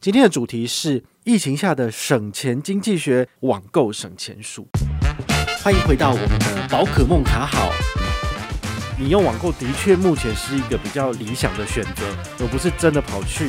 [0.00, 4.64] 今天的主题是疫情下的省钱经济学，网购省钱术。
[5.60, 7.72] 欢迎回到我们的宝可梦卡好。
[8.96, 13.48] 你用网购的确目前是一个比较理想的选择，而不是真的跑去。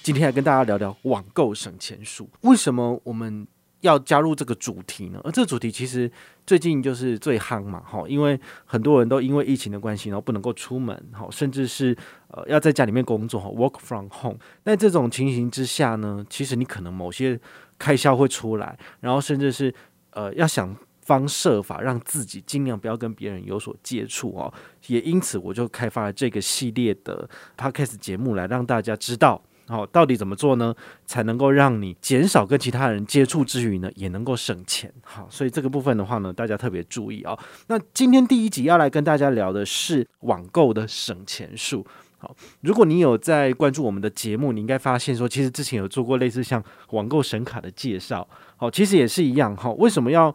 [0.00, 2.30] 今天来跟大家聊聊网购省钱术。
[2.42, 3.48] 为什么我们
[3.86, 5.20] 要加入这个主题呢？
[5.24, 6.10] 而这个主题其实
[6.46, 11.96] 最近就是最夯嘛，哈，因为很多人都因为疫情的关系，然后不能够出门，哈，甚至是
[12.28, 14.38] 呃要在家里面工作，哈，work from home。
[14.64, 17.40] 那这种情形之下呢，其实你可能某些
[17.78, 19.72] 开销会出来，然后甚至是
[20.10, 24.52] 呃要想方设法让自己尽量不要跟别人有所接触哦。
[24.88, 29.40] 也因此，我就开发了这个系列的 podcast 节目，来让大家知道。
[29.68, 30.72] 好，到底怎么做呢？
[31.06, 34.92] 才能够让你减少跟其他人接触之余呢，也能够省钱。
[35.02, 37.36] 好，所以这个部分的话呢，大家特别注意哦。
[37.66, 41.84] 那今天第一集要来跟大家聊的是网购的省钱术。
[42.18, 48.26] 好，如果你有在关注我们的节目，你应该发现说，其实之前有做过类似像网购神卡的介绍。
[48.56, 49.56] 好，其实也是一样。
[49.56, 50.32] 哈，为什么要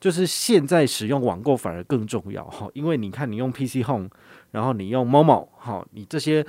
[0.00, 2.44] 就是现在使用网购反而更重要？
[2.46, 4.08] 哈，因为你看，你用 PC Home，
[4.50, 6.44] 然后你用 Momo，好，你这些。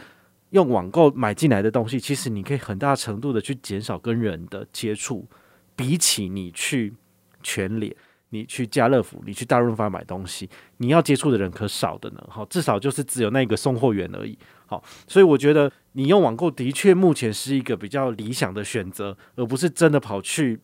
[0.54, 5.28] 用网购买进来的东西，其实你可以很大程度的去减少跟人的接触，
[5.76, 6.94] 比起你去
[7.42, 7.94] 全联、
[8.30, 12.24] 你去家乐福、你去大润发买东西，你要接触的人可少的呢。
[12.30, 14.38] 好，至少就是只有那个送货员而已。
[14.68, 20.60] 好，所以我觉得你用网购的确目前是一个比较理想的选择，而不是真的跑去。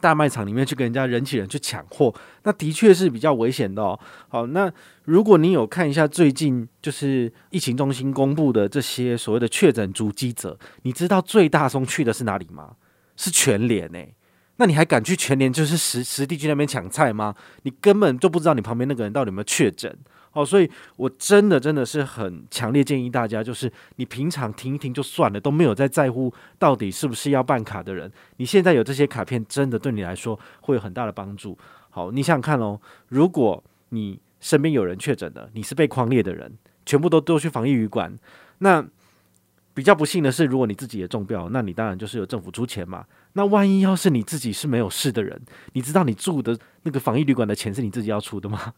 [0.00, 3.98] 大卖场里面去跟人家人挤人去抢货，那的确是比较危险的哦。
[4.28, 4.72] 好，那
[5.04, 12.72] 如果你有看一下最近就是疫情中心公布的这些所谓的确诊足迹者，你知道最大宗去的是哪里吗？
[13.16, 14.14] 是全联诶。
[14.56, 17.34] 那你还敢去全联就是实实地去那边抢菜吗？
[17.62, 19.96] 你根本就不知道你旁边那个人到底有没有确诊。
[20.38, 31.58] 哦，所以我真的真的是很强烈建议大家，就是你平常停一停就算了，都没有在在乎到底是不是要办卡的人，你现在有这些卡片，真的对你来说会有很大的帮助。
[31.90, 36.56] 好，你想想看哦，如果你身边有人确诊的，你是被匡列的人，
[36.86, 38.16] 全部都都去防疫旅馆，
[38.58, 38.86] 那
[39.74, 43.04] 比较不幸的是，如果你自己也中标，那你当然就是由政府出钱嘛。
[43.32, 45.40] 那万一要是你自己是没有事的人，
[45.72, 48.72] 你知道你住的那个防疫旅馆的钱是你自己要出的吗？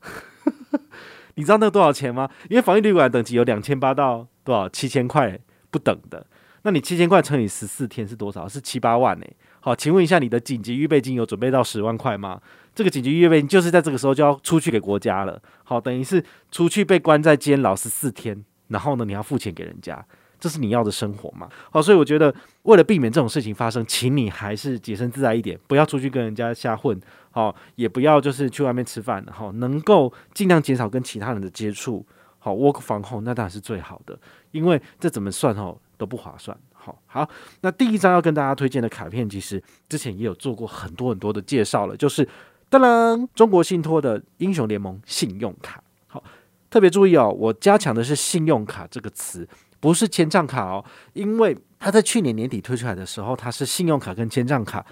[1.41, 2.29] 你知道那个多少钱吗？
[2.51, 5.41] 因为防疫旅馆等级有两千八到多少七千块
[5.71, 6.27] 不等的，
[6.65, 8.47] 那你七千块乘以十四天是多少？
[8.47, 9.25] 是七八万呢。
[9.61, 12.39] 好，请问一下，你的紧急预备金有准备到十万块吗？
[12.75, 15.41] 这个紧急预备金就是在这个时候就要出去给国家了。
[15.65, 20.05] 好，等于是出去被关在监牢十四天，然后呢，你要付钱给人家。
[20.39, 21.47] 这是你要的生活吗？
[21.71, 26.99] 好，所以我觉得为了避免这种事情发生，请你还是洁身自爱一点，不要出去跟人家瞎混，
[27.31, 32.05] 好，也不要就是去外面吃饭，好，能够尽量减少跟其他人的接触，
[32.39, 34.19] 好，work from home 那当然是最好的，
[34.51, 36.57] 因为这怎么算哦都不划算。
[36.73, 37.29] 好，好，
[37.61, 42.27] 那第一张要跟大家推荐的卡片，其实之前也有做过很多很多的介绍了，就是
[42.71, 45.83] 噔噔，中国信托的英雄联盟信用卡。
[46.07, 46.25] 好，
[46.69, 49.49] 特别注意哦，我加强的是信用卡这个词。
[49.79, 54.85] 不是签账卡哦，因为它在去年年底推出来的时候，它是信用卡跟签账卡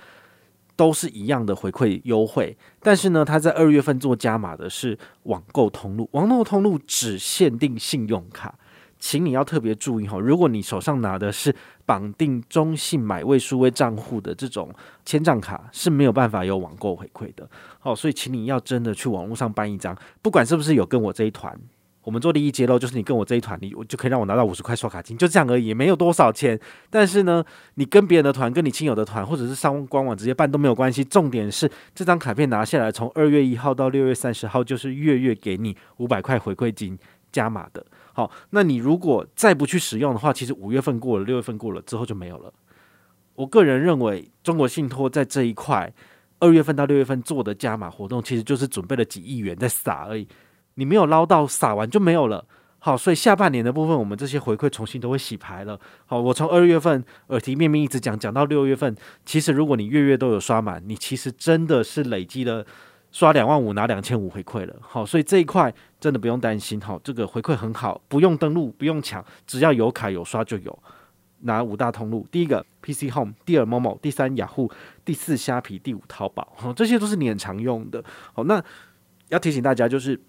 [0.79, 8.55] 都是一样的回馈优惠，但是呢，它在二月份做加码的是网购通路，网购通路只限定信用卡，
[9.01, 11.53] 请你要特别注意哈，如果你手上拿的是
[11.85, 14.73] 绑定中信买位数位账户的这种
[15.05, 17.51] 签账卡，是没有办法有网购回馈的。
[17.81, 21.59] 好，所以请你要真的去网络上办一张，不管是不是有跟我这一团。
[22.09, 26.59] 我们做利益揭露，就是你跟我这一团，你我就可以让我拿到五十块刷卡金，就这样而已，没有多少钱。
[26.89, 31.05] 但是呢，你跟别人的团、跟你亲友的团，或者是上官网直接办都没有关系。
[31.05, 36.99] 重点是这张卡片拿下来，从二月一号到六月三十号，就是月月给你五百块回馈金
[37.31, 37.85] 加码的。
[38.15, 42.51] 好，那你如果再不去使用的话，其实五月份过了，六月份过了之后就没有了。
[43.35, 45.93] 我个人认为，中国信托在这一块
[46.39, 50.27] 二月份到六月份做的加码活动，其实就是准备了几亿元在撒而已。
[50.79, 52.45] 你没有捞到，撒完就没有了。
[52.79, 55.79] 好，所以下半年的部分，我们这些回馈重新都会洗牌了。
[56.07, 58.97] 好，我从二月份耳提面命一直讲讲到六月份，
[59.27, 62.65] 其实如果你月月都有刷满，你其实真的是累积了
[63.11, 64.77] 刷两万五拿两千五回馈了。
[64.81, 66.81] 好，所以这一块真的不用担心。
[66.81, 70.79] 好，这个回馈很好，不用登录，不用抢，只要有卡有刷就有。
[71.41, 74.71] 拿五大通路，第一个 PC Home，第二 Momo，第三雅虎，
[75.05, 76.53] 第四虾皮，第五淘宝。
[76.57, 78.03] 好，这些都是你很常用的。
[78.33, 78.63] 好，那
[79.31, 80.21] 要提醒大家就是。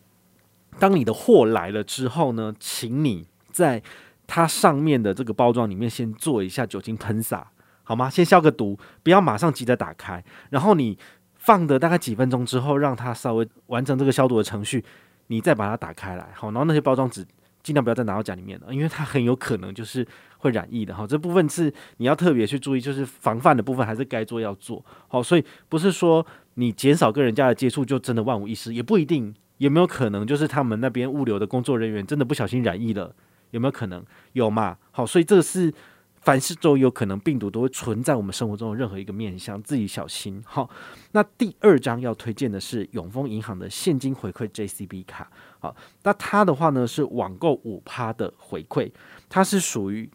[0.77, 3.81] 当你的货来了之后呢，请你在
[4.27, 7.49] 它上面的这个包装里面先做一下酒精喷洒，
[7.83, 8.09] 好吗？
[8.09, 10.23] 先消个毒，不要马上急着打开。
[10.51, 10.97] 然后你
[11.35, 14.83] 放的大概几分钟之后，让它稍微完成这个消毒的程序，
[15.27, 17.25] 你再把它打开来，好，然后那些包装纸
[17.63, 20.07] 尽量不要再拿到家里面了，因为它很有可能就是
[20.37, 33.15] 会染疫的，哈，这部分是你要特别去注意，就是防范的部分还是该做要做，好，所以不是说你减少跟人家的接触就真的万无一失，也不一定，有没有可能就是他们那边物流的工作人员真的不小心染疫了，
[33.51, 34.03] 有没有可能？
[34.33, 34.77] 有嘛？
[34.91, 35.73] 好，所以这是。
[36.21, 40.43] 凡事都有可能，病毒都会存在我们生活中的任何一个面向，自己小心。
[40.45, 40.69] 好，
[41.13, 45.31] 那第二张要推荐的是永丰银行的现金回馈 JCB 卡。
[45.59, 45.73] 好，
[46.03, 48.91] 那它的话呢是网购五趴的回馈，
[49.29, 50.09] 它是属于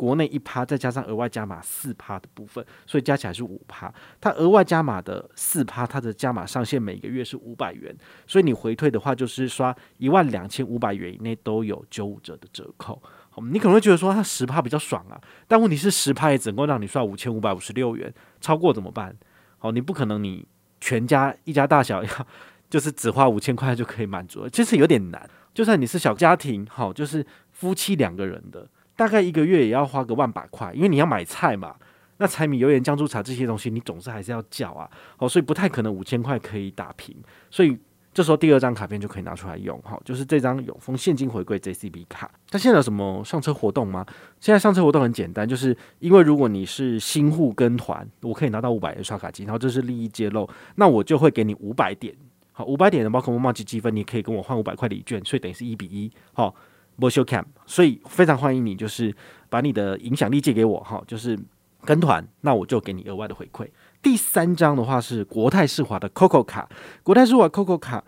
[0.00, 3.92] 国内一趴，再加上额外加码四趴的部分，所以加起来是五趴。
[4.18, 7.94] 它额外加码的四趴，它的加码上限每个月是五百元，
[8.26, 13.02] 所以你回退的话，就是刷一万两千五百元以内都有九五折的折扣。
[13.28, 18.10] 好你可能会觉得说它十趴比较爽啊，但问题是十趴也只能够让你刷五千五百五十六元，
[18.40, 19.14] 超过怎么办？
[19.58, 20.48] 好，你不可能你
[20.80, 22.26] 全家一家大小要
[22.70, 25.28] 就是只花五千块就可以满足，其实有点难。
[25.52, 28.66] 就算你是小家庭，好，就是夫妻两个人的，
[29.00, 31.74] 大概一个月也要花个万把块，因为你要买菜嘛，
[32.18, 37.16] 那柴米油盐酱醋茶这些东西你总是还是要缴啊，好，所以不太可能五千块可以打平，
[37.50, 37.78] 所以。
[38.12, 42.28] 这时候第二张卡片就可以拿出来用，哈，就是这张永丰现金回馈 JCB 卡。
[42.50, 44.04] 它现在有什么上车活动吗？
[44.40, 52.12] 现在上车活动很简单，就是因为如果你是新户跟团，我可以拿到五百元刷卡金，然后这是利益揭露，那我就会给你五百点，
[52.50, 56.52] 好，五百点的宝可梦麻吉积分，你可以跟我换五百块礼券，所以等于是一比一，好，
[57.00, 59.12] 不修 cam，所以非常欢迎你，就是
[59.48, 61.36] 把你的影响力借给我，哈，就是
[61.84, 63.66] 跟团，那我就给你额外的回馈。
[64.02, 66.68] 第三张的话是国泰世华的 COCO 卡，
[67.02, 68.04] 国泰世华 COCO 卡，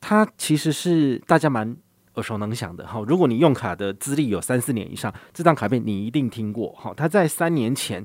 [0.00, 1.76] 它其实是大家蛮
[2.14, 3.02] 耳熟能详的哈。
[3.06, 6.94] 如果你用卡的资历有三四年以上，这张卡片你一定听过哈。
[6.96, 8.04] 它在三年前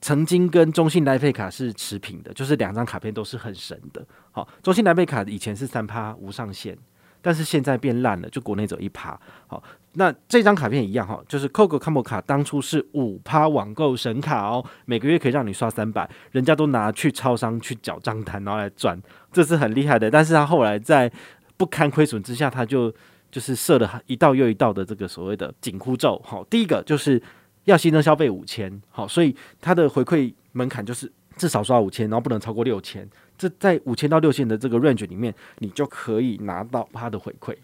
[0.00, 4.04] 曾经跟中信来配卡是持平的，就是两张卡片都是很神的。
[4.32, 6.76] 好，中信来配卡以前是三趴无上限。
[7.26, 9.18] 但是现在变烂了，就国内走一趴。
[9.48, 9.60] 好，
[9.94, 18.96] 那这张卡片一样哈，就是 COCO Combo 卡当初是五趴网购神卡哦，每个月可以让你刷三百，人家都拿去超商去缴账单，然后来赚，
[19.32, 20.08] 这是很厉害的。
[20.08, 21.10] 但是他后来在
[21.56, 22.94] 不堪亏损之下，他就
[23.28, 26.22] 就是设了一道又一道的这个所谓的紧箍咒。
[26.24, 27.20] 好，第一个就是
[27.64, 33.04] 要新增消费五千，好，所以他的回馈门槛就是至少刷五千，然后不能超过六千。
[33.36, 37.54] 这在五千到六千的这个 range 里面，你就可以拿到它的回馈。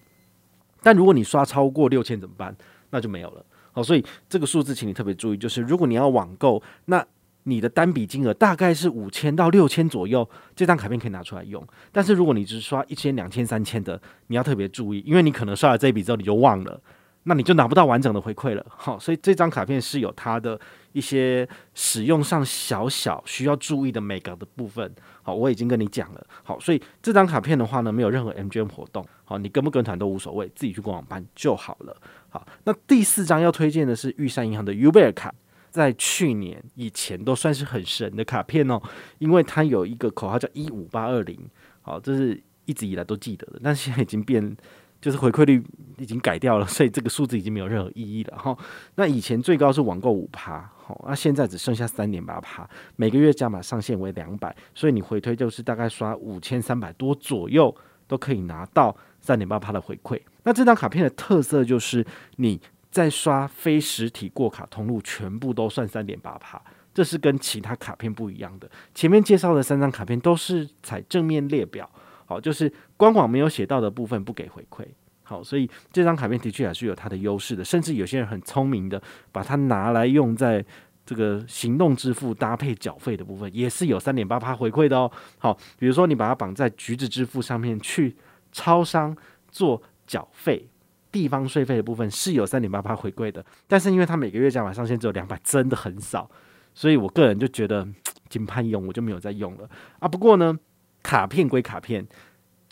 [0.83, 2.55] 但如果你刷超过六千怎么办？
[2.91, 3.45] 那就没有了。
[3.73, 7.05] 好，所以这个数字请你特别注意，就是如果你要网购，那
[7.45, 11.67] 你的单笔金额大概是五千到六千左右，这张卡片可以拿出来用。
[11.91, 16.81] 但是如果你只是刷一千、两千、三千的，你要特别注意，因为你可能刷了这一笔之后你就忘了。
[17.25, 20.59] 那你就拿不到完整的回馈了，好，所以这张卡片是有它的
[20.93, 31.97] 一些使用上小小需要注意的每个的部分，好，我已经跟你讲了，好，所以这张卡片的话呢，没有任何 MGM 活动，好，你跟不跟团都无所谓，自己去官网办就好了，
[32.29, 35.35] 好，那第四张要推荐的是玉山银行的 Uber 卡，
[35.71, 38.81] 在去年以前都算是很神的卡片哦，
[39.19, 41.39] 因为它有一个口号叫一五八二零，
[41.81, 44.57] 好，这是一直以来都记得的，但现在已经变。
[45.03, 45.63] 就是回馈率
[45.99, 48.57] 已经改掉了，所以这个数字已经没有任何意义了哈。
[48.95, 57.75] 那以前最高是网购五趴，好，那现在只剩下三点八趴，每个月加码上限为两百，所以你回推就是大概刷五千三百多左右
[58.07, 60.21] 都可以拿到三点八趴的回馈。
[60.45, 62.07] 那这张卡片的特色就是
[62.37, 62.61] 你
[62.91, 66.63] 在刷非实体过卡通路，全部都算三点八趴，
[66.95, 68.71] 这是跟其他卡片不一样的。
[68.95, 71.91] 前面介绍的三张卡片都是采正面列表。
[72.25, 74.87] 好，就是官网没有写到的部分不给回馈。
[75.23, 79.01] 好，所以这张卡片的确还是有它的优势的，甚至有些人很聪明的
[79.31, 80.65] 把它拿来用在
[81.07, 85.11] 这个行动支付搭配缴费的部分，也是有三点八趴回馈的哦。
[85.39, 88.15] 好，比如说你把它绑在橘子支付上面去
[88.51, 89.17] 超商
[89.49, 90.69] 做缴费，
[91.11, 96.31] 地方税费的部分是有三点八八回馈的，但是因为它每个月加码上限只有两百，真的很少，
[96.75, 97.87] 所以我个人就觉得
[98.29, 100.09] 金盼用，我就没有再用了啊。
[100.09, 100.59] 不过呢。
[101.05, 102.07] 卡片归卡片，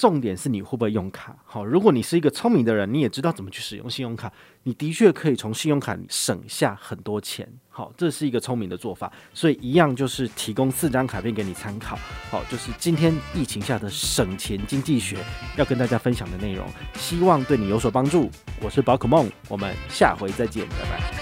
[0.00, 1.36] 重点是你会不会用卡。
[1.44, 7.46] 好，如果你是一个聪明的人，你也知道怎么去使用信用卡，你的确可以从信用卡省下很多钱。
[7.68, 9.12] 好，这是一个聪明的做法。
[9.34, 11.98] 所以一样就是提供四张卡片给你参考。
[12.30, 15.18] 好，就是今天疫情下的省钱经济学
[15.58, 18.30] 要跟大家分享的内容，希望对你有所帮助。
[18.62, 21.19] 我是宝可梦，我们下回再见，拜拜。